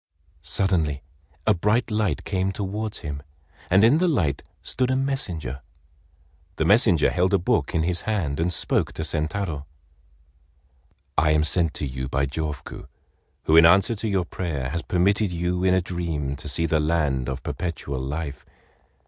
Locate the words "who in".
13.43-13.67